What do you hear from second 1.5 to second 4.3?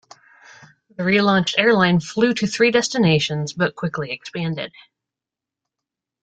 airline flew to three destinations, but quickly